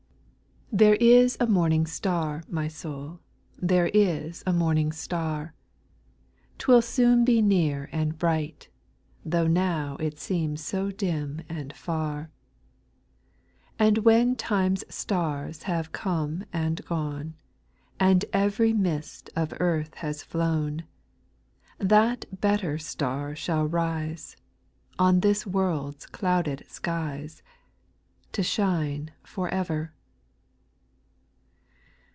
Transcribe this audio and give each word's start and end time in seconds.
1. 0.73 0.79
rpHERE 0.79 0.97
is 1.01 1.35
a 1.37 1.45
morning 1.47 1.85
star, 1.85 2.43
my 2.47 2.65
soul, 2.69 3.19
A 3.61 3.65
There 3.65 3.87
is 3.87 4.41
a 4.47 4.53
morning 4.53 4.87
at«t 4.87 4.97
\ 4.97 5.09
10 5.09 5.17
\ 5.17 5.17
110 5.19 5.51
SPIRITUAL 5.51 5.51
SONGS." 6.47 6.57
T 6.57 6.71
will 6.71 6.81
soon 6.81 7.25
be 7.25 7.41
near 7.41 7.89
and 7.91 8.17
bright, 8.17 8.69
tho' 9.25 9.47
now 9.47 9.97
It 9.99 10.17
seems 10.17 10.63
so 10.63 10.89
dim 10.89 11.41
and 11.49 11.73
far. 11.75 12.29
And 13.77 13.97
when 13.97 14.37
time's 14.37 14.85
stars 14.87 15.63
have 15.63 15.91
come 15.91 16.45
and 16.53 16.81
gone, 16.85 17.33
And 17.99 18.23
every 18.31 18.71
mist 18.71 19.29
of 19.35 19.53
earth 19.59 19.95
has 19.95 20.23
flown, 20.23 20.85
That 21.79 22.23
better 22.39 22.77
star 22.77 23.35
shall 23.35 23.65
rise, 23.67 24.37
On 24.97 25.19
this 25.19 25.45
world's 25.45 26.05
clouded 26.05 26.63
skies, 26.69 27.43
To 28.31 28.41
shine 28.41 29.11
for 29.21 29.49
ever. 29.49 29.91